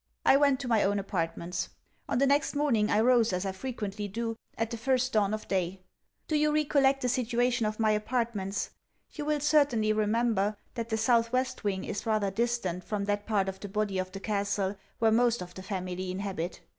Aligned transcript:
I 0.25 0.35
went 0.35 0.59
to 0.61 0.67
my 0.67 0.81
own 0.83 0.97
apartments. 0.97 1.69
On 2.09 2.17
the 2.17 2.25
next 2.25 2.55
morning, 2.55 2.89
I 2.89 2.99
rose 3.01 3.31
as 3.31 3.45
I 3.45 3.51
frequently 3.51 4.07
do, 4.07 4.35
at 4.57 4.71
the 4.71 4.77
first 4.77 5.13
dawn 5.13 5.31
of 5.31 5.47
day 5.47 5.83
Do 6.27 6.35
you 6.35 6.51
recollect 6.51 7.01
the 7.01 7.07
situation 7.07 7.67
of 7.67 7.79
my 7.79 7.91
apartments? 7.91 8.71
You 9.11 9.25
will 9.25 9.39
certainly 9.41 9.93
remember, 9.93 10.57
that 10.73 10.89
the 10.89 10.97
south 10.97 11.31
west 11.31 11.63
wing 11.63 11.83
is 11.83 12.07
rather 12.07 12.31
distant 12.31 12.83
from 12.83 13.05
that 13.05 13.27
part 13.27 13.47
of 13.47 13.59
the 13.59 13.69
body 13.69 13.99
of 13.99 14.11
the 14.11 14.19
castle 14.19 14.75
where 14.97 15.11
most 15.11 15.39
of 15.39 15.53
the 15.53 15.61
family 15.61 16.09
inhabit. 16.09 16.61